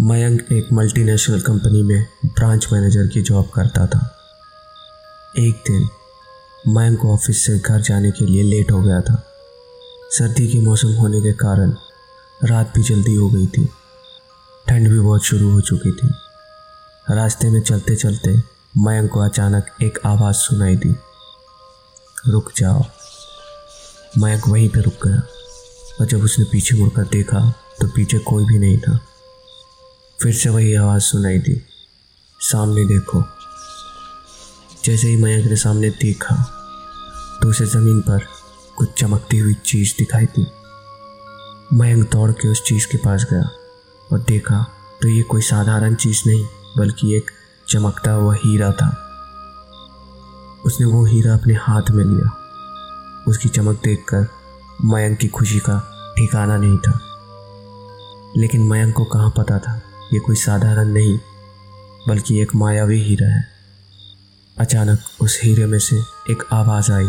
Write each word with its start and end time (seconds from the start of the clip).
मयंक 0.00 0.52
एक 0.52 0.72
multinational 0.72 1.40
company 1.40 1.82
में 1.82 2.06
branch 2.26 2.68
manager 2.72 3.06
की 3.06 3.22
जॉब 3.22 3.50
करता 3.54 3.86
था। 3.86 4.16
एक 5.38 5.54
दिन, 5.54 5.88
मयंक 6.68 7.04
ऑफ़िस 7.04 7.46
से 7.46 7.58
घर 7.58 7.80
जाने 7.80 8.10
के 8.10 8.26
लिए 8.26 8.42
लेट 8.42 8.70
हो 8.70 8.82
गया 8.82 9.00
था। 9.00 9.32
सर्दी 10.10 10.48
के 10.48 10.60
मौसम 10.60 10.88
होने 10.88 11.20
के 11.20 11.32
कारण 11.32 11.74
रात 12.44 12.72
भी 12.76 12.82
जल्दी 12.82 13.14
हो 13.14 13.30
गई 13.30 13.46
थी। 13.46 13.68
ठंड 14.68 14.88
भी 14.88 15.00
बहुत 15.00 15.24
शुरू 15.24 15.50
हो 15.50 15.60
चुकी 15.60 15.92
थी। 15.92 16.08
रास्ते 17.10 17.50
में 17.50 17.60
चलते 17.60 17.96
चलते 17.96 18.36
मयंक 18.78 19.10
को 19.10 19.20
अचानक 19.20 19.66
एक 19.82 19.98
आवाज़ 20.06 20.36
सुनाई 20.36 20.76
दी। 20.76 20.96
रुक 22.28 22.52
जाओ। 22.56 22.84
मयंक 24.18 24.48
वहीं 24.48 24.68
पर 24.68 24.80
रुक 24.80 25.08
गया 25.08 25.22
और 26.00 26.06
जब 26.06 26.22
उसने 26.22 26.44
पीछे 26.44 26.76
मुड़कर 26.76 27.02
देखा 27.02 27.54
तो 27.80 27.88
पीछे 27.88 28.18
कोई 28.18 28.44
भी 28.44 28.58
नहीं 28.58 28.78
था। 28.78 29.00
फिर 30.22 30.34
से 30.34 30.48
वही 30.48 30.74
आवाज़ 30.74 31.02
सुनाई 31.02 31.38
दी 31.38 31.62
सामने 32.40 32.84
देखो। 32.84 33.22
जैसे 34.84 35.08
ही 35.08 35.16
मयंक 35.16 35.46
ने 35.46 35.56
सामने 35.56 35.90
देखा 35.90 36.34
तो 37.42 37.48
उसे 37.48 37.66
ज़मीन 37.66 38.00
पर 38.00 38.26
कुछ 38.76 38.92
चमकती 38.92 39.38
हुई 39.38 39.54
चीज़ 39.54 39.94
दिखाई 39.98 40.24
दी। 40.24 40.46
मयंक 41.72 42.12
दौड़ 42.12 42.30
के 42.32 42.48
उस 42.48 42.62
चीज़ 42.66 42.86
के 42.86 42.98
पास 42.98 43.26
गया 43.30 43.50
और 44.12 44.18
देखा 44.18 44.62
तो 45.02 45.08
ये 45.08 45.22
कोई 45.22 45.42
साधारण 45.42 45.94
चीज़ 45.94 46.22
नहीं, 46.26 46.46
बल्कि 46.78 47.16
एक 47.16 47.30
चमकता 47.68 48.12
हुआ 48.12 48.34
हीरा 48.34 48.72
था। 48.72 48.90
उसने 50.66 50.86
वो 50.86 51.04
हीरा 51.04 51.34
अपने 51.34 51.54
हाथ 51.54 51.90
में 51.90 52.04
लिया। 52.04 52.36
उसकी 53.28 53.48
चमक 53.48 53.80
देखकर 53.84 54.28
मयंक 54.84 55.18
की 55.18 55.28
खुशी 55.28 55.58
का 55.58 55.78
ठिकाना 56.18 56.56
नहीं 56.56 56.78
था। 56.78 56.98
लेकिन 58.36 58.68
मयंक 58.68 58.94
को 58.94 59.04
कहाँ 59.04 59.30
पता 59.30 59.58
था? 59.58 59.80
ये 60.12 60.18
कोई 60.18 60.36
साधारण 60.36 60.88
नहीं, 60.88 61.18
बल्कि 62.08 62.40
एक 62.40 62.54
मायावी 62.54 63.00
हीरा 63.02 63.28
है। 63.28 63.44
अचानक 64.58 64.98
उस 65.20 65.38
हीरे 65.42 65.66
में 65.66 65.78
से 65.78 65.96
एक 66.30 66.42
आवाज़ 66.52 66.92
आई, 66.92 67.08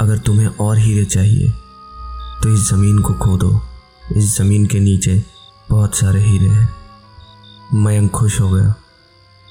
अगर 0.00 0.18
तुम्हें 0.18 0.46
और 0.46 0.78
हीरे 0.78 1.04
चाहिए 1.04 1.48
तो 2.42 2.52
इस 2.54 2.60
ज़मीन 2.70 2.98
को 2.98 3.14
खोदो। 3.14 3.60
इस 4.16 4.36
ज़मीन 4.38 4.66
के 4.66 4.80
नीचे 4.80 5.22
बहुत 5.70 5.96
सारे 5.96 6.20
हीरे 6.22 6.48
हैं। 6.48 6.68
मयंक 7.74 8.10
खुश 8.10 8.40
हो 8.40 8.50
गया। 8.50 8.74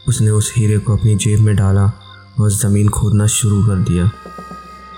उसने 0.07 0.29
उस 0.29 0.53
हीरे 0.57 0.77
को 0.77 0.95
अपनी 0.97 1.15
जेब 1.15 1.39
में 1.39 1.55
डाला 1.55 1.85
और 2.39 2.51
ज़मीन 2.51 2.89
खोदना 2.89 3.27
शुरू 3.27 3.65
कर 3.65 3.75
दिया। 3.83 4.09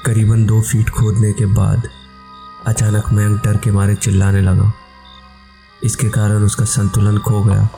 करीबन 0.05 0.45
दो 0.45 0.61
फीट 0.61 0.89
खोदने 0.89 1.31
के 1.33 1.45
बाद 1.45 1.87
अचानक 2.67 3.11
मयंक 3.11 3.43
डर 3.43 3.57
के 3.57 3.71
मारे 3.71 3.95
चिल्लाने 3.95 4.41
लगा। 4.41 4.71
इसके 5.83 6.09
कारण 6.09 6.43
उसका 6.43 6.65
संतुलन 6.65 7.17
खो 7.17 7.43
गया 7.43 7.69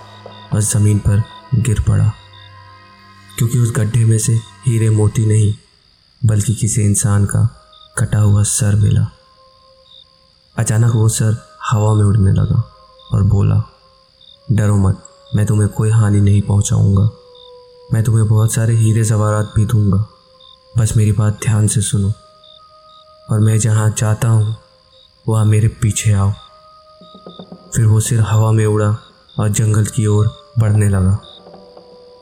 और 0.53 0.61
ज़मीन 0.61 0.99
पर 0.99 1.23
गिर 1.55 1.81
पड़ा। 1.81 2.13
क्योंकि 3.37 3.59
उस 3.59 3.73
गड्ढे 3.75 4.05
में 4.05 4.19
से 4.19 4.33
हीरे 4.65 4.89
मोती 4.89 5.25
नहीं, 5.25 5.53
बल्कि 6.25 6.55
किसी 6.55 6.81
इंसान 6.81 7.25
का 7.25 7.57
कटा 7.97 8.19
हुआ 8.19 8.43
सर 8.43 8.75
मिला। 8.75 9.11
अचानक 10.57 10.95
वो 10.95 11.09
सर 11.09 11.57
हवा 11.71 11.93
में 11.93 12.03
उड़ने 12.03 12.31
लगा 12.31 12.71
और 13.11 13.23
बोला, 13.23 13.63
डरो 14.51 14.75
मत, 14.75 15.03
मैं 15.35 15.45
तुम्हें 15.45 15.69
कोई 15.69 15.89
हानि 15.89 16.21
नहीं 16.21 16.41
पहुंचाऊँगा। 16.41 17.09
मैं 17.93 18.03
तुम्हें 18.03 18.27
बहुत 18.27 18.53
सारे 18.53 18.75
हीरे 18.75 19.03
जवारात 19.03 19.53
भी 19.55 19.65
दूँगा। 19.65 20.05
बस 20.77 20.97
मेरी 20.97 21.11
बात 21.11 21.39
ध्यान 21.43 21.67
से 21.67 21.81
सुनो 21.81 22.13
और 23.29 23.39
मैं 23.39 23.59
जहाँ 23.59 23.89
चाहता 23.89 24.27
हूँ, 24.27 24.55
वहाँ 25.27 25.45
मेरे 25.45 25.67
पीछे 25.67 26.11
आओ। 26.11 26.33
फिर 27.75 27.85
वो 27.85 27.99
सिर 27.99 28.19
हवा 28.19 28.51
में 28.51 28.65
उड़ा 28.65 28.95
और 29.39 29.49
जंगल 29.49 29.85
की 29.85 30.05
ओर 30.05 30.53
बढ़ने 30.59 30.89
लगा। 30.89 31.17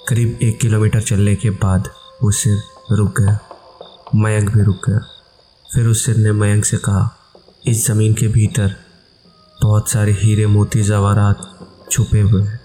करीब 0.08 0.40
एक 0.42 0.60
किलोमीटर 0.60 1.02
चलने 1.02 1.36
के 1.36 1.50
बाद 1.50 1.90
वो 2.24 2.32
सिर 2.32 2.62
रुक 2.92 3.20
गया, 3.20 3.38
मयंक 4.16 4.50
भी 4.50 4.62
रुक 4.62 4.90
गया। 4.90 5.00
फिर 5.74 5.88
उस 5.88 6.06
सिर 6.06 6.18
ने 6.18 6.32
मयंक 6.32 6.66
से 6.66 6.78
कहा, 6.78 7.10
इस 7.68 7.88
ज़मीन 7.88 8.14
के 8.14 8.28
भीतर 8.28 8.76
बहुत 9.62 9.90
सारे 9.90 10.12
हीरे, 10.12 10.46
मोती 10.48 10.82
जवारात 10.82 11.38
छुपे 11.92 12.20
हुए 12.22 12.44
हैं। 12.44 12.60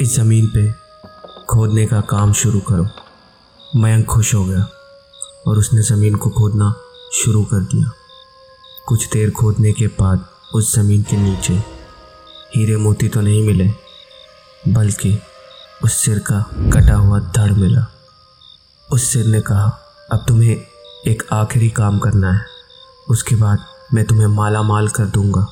इस 0.00 0.16
ज़मीन 0.16 0.46
पे 0.46 0.70
खोदने 1.46 1.86
का 1.86 2.00
काम 2.00 2.32
शुरू 2.32 2.60
करो। 2.60 2.86
मयंक 3.76 4.06
खुश 4.06 4.34
हो 4.34 4.44
गया 4.44 4.68
और 5.46 5.58
उसने 5.58 5.82
ज़मीन 5.82 6.14
को 6.14 6.30
खोदना 6.30 6.74
शुरू 7.12 7.44
कर 7.44 7.60
दिया। 7.64 7.90
कुछ 8.86 9.08
देर 9.12 9.30
खोदने 9.30 9.72
के 9.72 9.86
बाद 9.86 10.24
उस 10.54 10.74
ज़मीन 10.76 11.02
के 11.02 11.16
नीचे 11.16 11.79
हीरे 12.56 12.76
मोती 12.76 13.08
तो 13.08 13.20
नहीं 13.20 13.42
मिले, 13.42 13.70
बल्कि 14.68 15.18
उस 15.84 15.92
सिर 15.92 16.18
का 16.18 16.50
कटा 16.72 16.94
हुआ 16.94 17.18
धड़ 17.18 17.52
मिला। 17.52 17.86
उस 18.92 19.04
सिर 19.04 19.26
ने 19.26 19.40
कहा, 19.40 19.80
अब 20.12 20.24
तुम्हें 20.28 20.66
एक 21.06 21.22
आखिरी 21.32 21.70
काम 21.70 21.98
करना 21.98 22.32
है। 22.32 22.46
उसके 23.08 23.34
बाद 23.34 23.58
मैं 23.94 24.04
तुम्हें 24.04 24.26
माला 24.26 24.62
माल 24.62 24.88
कर 24.88 25.04
दूँगा। 25.04 25.46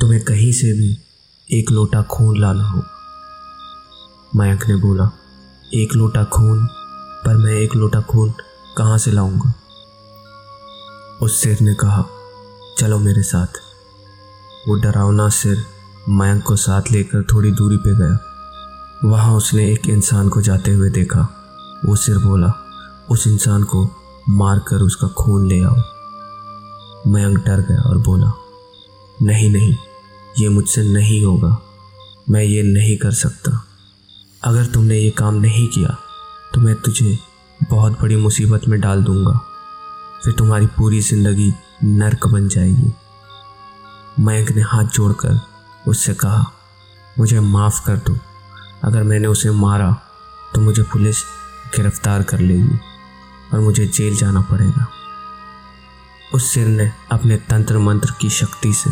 तुम्हें 0.00 0.24
कहीं 0.24 0.52
से 0.52 0.72
भी 0.72 0.98
एक 1.52 1.70
लोटा 1.70 2.02
खून 2.02 2.40
लाना 2.40 2.64
हो। 2.64 2.82
मयंक 4.36 4.66
ने 4.68 4.76
बोला, 4.76 5.10
एक 5.74 5.94
लोटा 5.94 6.24
खून? 6.24 6.66
पर 7.24 7.36
मैं 7.36 7.52
एक 7.52 7.76
लोटा 7.76 8.00
खून 8.00 8.34
कहाँ 8.76 8.98
से 8.98 9.10
लाऊँगा? 9.10 9.54
उस 11.22 11.42
सिर 11.42 11.60
ने 11.60 11.74
कहा, 11.74 12.04
चलो 12.78 12.98
मेरे 12.98 13.22
साथ। 13.22 13.46
वो 14.68 14.74
डरावना 14.74 15.28
सिर 15.28 15.79
मयंक 16.08 16.42
को 16.42 16.56
साथ 16.56 16.90
लेकर 16.92 17.22
थोड़ी 17.24 17.50
दूरी 17.52 17.76
पे 17.76 17.94
गया। 17.96 18.18
वहाँ 19.04 19.34
उसने 19.34 19.70
एक 19.72 19.88
इंसान 19.88 20.28
को 20.28 20.40
जाते 20.42 20.72
हुए 20.72 20.90
देखा। 20.90 21.20
वो 21.84 21.96
सिर 21.96 22.18
बोला, 22.18 22.52
उस 23.10 23.26
इंसान 23.26 23.62
को 23.64 23.88
मार 24.28 24.58
कर 24.68 24.82
उसका 24.82 25.08
खून 25.14 25.46
ले 25.48 25.62
आओ। 25.64 25.76
मयंक 27.06 27.38
डर 27.38 27.60
गया 27.60 27.80
और 27.80 27.98
बोला, 27.98 28.32
नहीं 29.18 29.50
नहीं, 29.50 29.76
ये 30.38 30.48
मुझसे 30.48 30.82
नहीं 30.92 31.24
होगा। 31.24 31.56
मैं 32.30 32.42
ये 32.42 32.62
नहीं 32.62 32.96
कर 32.96 33.12
सकता। 33.14 33.50
अगर 34.42 34.66
तुमने 34.66 34.98
ये 34.98 35.10
काम 35.10 35.34
नहीं 35.36 35.66
किया 35.68 35.96
तो 36.52 36.60
मैं 36.60 36.74
तुझे 36.76 37.18
बहुत 37.60 38.00
बड़ी 38.00 38.16
मुसीबत 38.16 38.68
में 38.68 38.80
डाल 38.80 39.02
दूँगा। 39.04 39.32
फिर 40.24 40.32
तुम्हारी 40.32 40.66
पूरी 40.68 41.00
ज़िंदगी 41.00 41.52
नर्क 41.84 42.26
बन 42.26 42.48
जाएगी। 42.48 42.92
मयंक 44.18 44.50
ने 44.50 44.62
हाथ 44.62 44.84
जोड़कर 44.86 45.40
उससे 45.84 46.14
कहा, 46.14 46.44
मुझे 47.18 47.40
माफ़ 47.40 47.84
कर 47.86 47.96
दो। 47.98 48.16
अगर 48.84 49.02
मैंने 49.02 49.26
उसे 49.26 49.50
मारा 49.52 49.90
तो 50.54 50.60
मुझे 50.60 50.82
पुलिस 50.82 51.22
गिरफ़्तार 51.76 52.22
कर 52.22 52.40
लेगी 52.40 52.78
और 53.52 53.60
मुझे 53.60 53.86
जेल 53.86 54.16
जाना 54.16 54.40
पड़ेगा। 54.42 54.86
उस 56.34 56.44
सिर 56.44 56.66
ने 56.66 56.90
अपने 57.12 57.36
तंत्र 57.48 57.78
मंत्र 57.78 58.14
की 58.20 58.30
शक्ति 58.30 58.72
से 58.74 58.90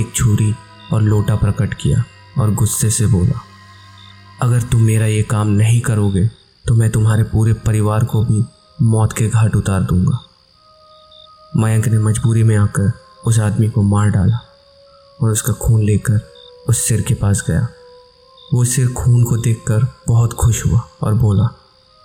एक 0.00 0.12
छुरी 0.14 0.54
और 0.92 1.02
लोटा 1.02 1.36
प्रकट 1.36 1.74
किया 1.74 2.02
और 2.38 2.54
गुस्से 2.54 2.90
से 2.90 3.06
बोला, 3.06 3.40
अगर 4.42 4.62
तुम 4.62 4.82
मेरा 4.82 5.06
ये 5.06 5.22
काम 5.22 5.48
नहीं 5.48 5.80
करोगे 5.80 6.26
तो 6.64 6.74
मैं 6.74 6.90
तुम्हारे 6.90 7.22
पूरे 7.24 7.52
परिवार 7.62 8.04
को 8.04 8.24
भी 8.24 8.44
मौत 8.82 9.12
के 9.12 9.28
घाट 9.28 9.56
उतार 9.56 9.82
दूँगा। 9.82 10.18
मयंक 11.56 11.88
ने 11.88 11.98
मजबूरी 11.98 12.42
में 12.42 12.56
आकर 12.56 12.92
उस 13.26 13.38
आदमी 13.40 13.68
को 13.68 13.82
मार 13.82 14.08
डाला। 14.10 14.38
और 15.22 15.30
उसका 15.30 15.52
खून 15.52 15.82
लेकर 15.82 16.20
उस 16.68 16.82
सिर 16.88 17.00
के 17.02 17.14
पास 17.14 17.42
गया। 17.48 17.66
वो 18.54 18.64
सिर 18.64 18.88
खून 18.88 19.24
को 19.24 19.36
देखकर 19.36 19.86
बहुत 20.08 20.32
खुश 20.32 20.64
हुआ 20.66 20.80
और 21.02 21.14
बोला, 21.14 21.48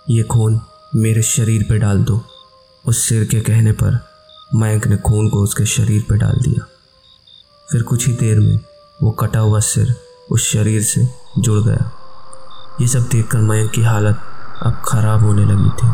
ये 0.06 0.22
खून 0.22 0.60
मेरे 0.94 1.22
शरीर 1.22 1.62
पर 1.62 1.78
डाल 1.78 2.02
दो। 2.04 2.20
उस 2.84 2.98
सिर 2.98 3.24
के 3.24 3.40
कहने 3.40 3.72
पर 3.72 3.98
मयंक 4.54 4.86
ने 4.86 4.96
खून 4.96 5.28
को 5.28 5.42
उसके 5.42 5.64
शरीर 5.66 6.02
पर 6.10 6.16
डाल 6.16 6.40
दिया। 6.42 6.66
फिर 7.68 7.82
कुछ 7.82 8.06
ही 8.06 8.12
देर 8.12 8.40
में 8.40 8.58
वो 9.02 9.10
कटा 9.10 9.38
हुआ 9.38 9.60
सिर 9.60 9.94
उस 10.30 10.48
शरीर 10.50 10.82
से 10.82 11.06
जुड़ 11.38 11.58
गया। 11.64 11.90
ये 12.80 12.86
सब 12.86 13.08
देखकर 13.08 13.38
मयंक 13.38 13.70
की 13.70 13.82
हालत 13.82 14.20
अब 14.62 14.82
खराब 14.84 15.24
होने 15.24 15.44
लगी 15.44 15.70
थी। 15.70 15.88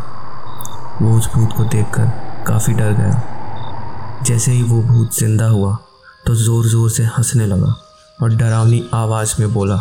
वो 1.04 1.16
उस 1.18 1.28
भूत 1.34 1.56
को 1.56 1.64
देखकर 1.64 2.06
काफ़ी 2.46 2.74
डर 2.74 2.92
गया। 2.92 4.22
जैसे 4.22 4.52
ही 4.52 4.62
वो 4.62 4.82
भूत 4.82 5.14
ज़िंदा 5.14 5.46
हुआ 5.46 5.76
तो 6.24 6.34
ज़ोर 6.34 6.66
ज़ोर 6.66 6.90
से 6.90 7.04
हंसने 7.04 7.46
लगा 7.46 7.74
और 8.18 8.34
डरावनी 8.36 8.82
आवाज़ 8.94 9.34
में 9.40 9.52
बोला, 9.52 9.76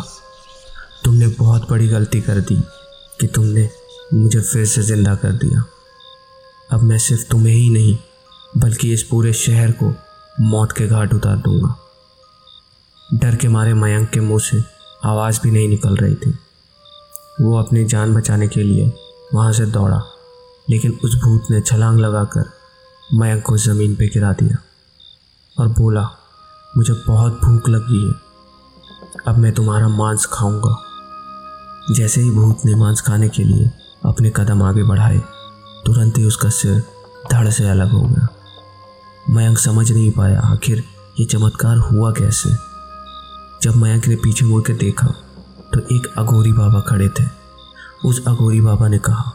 तुमने 1.04 1.26
बहुत 1.38 1.68
बड़ी 1.70 1.88
गलती 1.88 2.20
कर 2.20 2.40
दी 2.40 2.56
कि 3.20 3.26
तुमने 3.26 3.68
मुझे 4.14 4.40
फिर 4.40 4.64
से 4.66 4.82
ज़िंदा 4.82 5.14
कर 5.14 5.32
दिया। 5.34 5.62
अब 6.70 6.82
मैं 6.82 6.98
सिर्फ़ 6.98 7.28
तुम्हें 7.30 7.54
ही 7.54 7.68
नहीं, 7.70 7.96
बल्कि 8.56 8.92
इस 8.92 9.02
पूरे 9.02 9.32
शहर 9.32 9.72
को 9.72 9.92
मौत 10.40 10.72
के 10.72 10.86
घाट 10.86 11.14
उतार 11.14 11.36
दूँगा। 11.38 11.74
डर 13.08 13.36
के 13.36 13.48
मारे 13.48 13.74
मयंक 13.74 14.08
के 14.10 14.20
मुँह 14.20 14.40
से 14.40 14.62
आवाज़ 15.04 15.40
भी 15.42 15.50
नहीं 15.50 15.68
निकल 15.68 15.96
रही 15.96 16.14
थी। 16.14 16.30
वो 17.40 17.56
अपनी 17.58 17.84
जान 17.84 18.14
बचाने 18.14 18.48
के 18.48 18.62
लिए 18.62 18.92
वहाँ 19.34 19.52
से 19.52 19.66
दौड़ा, 19.66 20.02
लेकिन 20.70 20.98
उस 21.04 21.14
भूत 21.24 21.50
ने 21.50 21.60
छलांग 21.60 21.98
लगाकर 22.00 22.50
मयंक 23.14 23.44
को 23.44 23.56
ज़मीन 23.58 23.94
पर 23.94 24.10
गिरा 24.14 24.32
दिया 24.32 24.56
और 25.56 25.68
बोला 25.70 26.02
मुझे 26.76 26.92
बहुत 27.06 27.40
भूख 27.44 27.68
लगी 27.68 28.06
है। 28.06 28.14
अब 29.28 29.38
मैं 29.38 29.52
तुम्हारा 29.52 29.88
मांस 29.88 30.26
खाऊँगा। 30.32 30.76
जैसे 31.90 32.20
ही 32.20 32.30
भूत 32.30 32.64
ने 32.64 32.74
मांस 32.74 33.00
खाने 33.00 33.28
के 33.28 33.44
लिए 33.44 33.70
अपने 34.04 34.30
कदम 34.36 34.62
आगे 34.62 34.82
बढ़ाए, 34.82 35.18
तुरंत 35.86 36.18
ही 36.18 36.24
उसका 36.24 36.48
सिर 36.50 36.82
धड़ 37.32 37.48
से 37.48 37.68
अलग 37.68 37.90
हो 37.90 38.00
गया। 38.00 38.28
मयंक 39.30 39.58
समझ 39.58 39.90
नहीं 39.92 40.10
पाया 40.10 40.40
आखिर 40.40 40.82
ये 41.20 41.24
चमत्कार 41.24 41.76
हुआ 41.76 42.10
कैसे। 42.12 42.50
जब 43.62 43.76
मयंक 43.76 44.06
ने 44.06 44.16
पीछे 44.16 44.44
मुड़ 44.44 44.62
के 44.62 44.72
देखा 44.74 45.06
तो 45.74 45.80
एक 45.92 46.06
अघोरी 46.18 46.52
बाबा 46.52 46.80
खड़े 46.80 47.08
थे। 47.10 47.24
उस 48.04 48.24
अघोरी 48.26 48.60
बाबा 48.60 48.88
ने 48.88 48.98
कहा, 48.98 49.32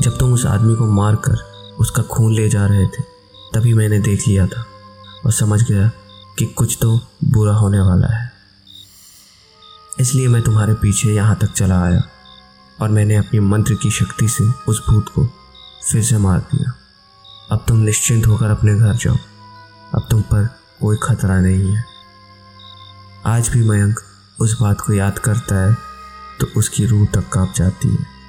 जब 0.00 0.18
तुम 0.18 0.32
उस 0.32 0.46
आदमी 0.46 0.74
को 0.74 0.86
मारकर 0.86 1.36
उसका 1.80 2.02
खून 2.02 2.34
ले 2.34 2.48
जा 2.48 2.66
रहे 2.66 2.86
थे, 2.86 3.02
तभी 3.54 3.74
मैंने 3.74 3.98
देख 4.00 4.28
लिया 4.28 4.46
था 4.46 4.64
और 5.26 5.32
समझ 5.32 5.62
गया 5.62 5.90
कि 6.38 6.46
कुछ 6.46 6.76
तो 6.82 6.98
बुरा 7.24 7.54
होने 7.54 7.80
वाला 7.80 8.06
है। 8.08 8.30
इसलिए 10.00 10.28
मैं 10.28 10.42
तुम्हारे 10.42 10.74
पीछे 10.74 11.08
यहाँ 11.08 11.36
तक 11.36 11.52
चला 11.52 11.80
आया 11.82 12.02
और 12.80 12.88
मैंने 12.88 13.16
अपनी 13.16 13.40
मंत्र 13.40 13.74
की 13.74 13.90
शक्ति 13.90 14.28
से 14.28 14.44
उस 14.68 14.82
भूत 14.88 15.08
को 15.08 15.26
फिर 15.90 16.02
से 16.04 16.18
मार 16.18 16.38
दिया। 16.52 16.72
अब 17.52 17.64
तुम 17.68 17.78
निश्चिंत 17.78 18.26
होकर 18.26 18.50
अपने 18.50 18.74
घर 18.74 18.94
जाओ। 18.94 19.16
अब 19.94 20.06
तुम 20.10 20.22
पर 20.22 20.46
कोई 20.80 20.96
खतरा 21.02 21.40
नहीं 21.40 21.74
है। 21.74 21.84
आज 23.26 23.48
भी 23.48 23.68
मयंक 23.68 24.00
उस 24.40 24.60
बात 24.60 24.80
को 24.80 24.92
याद 24.92 25.18
करता 25.18 25.56
है 25.60 25.76
तो 26.40 26.46
उसकी 26.56 26.86
रूह 26.86 27.06
तक 27.06 27.28
काँप 27.28 27.52
जाती 27.56 27.88
है। 27.88 28.21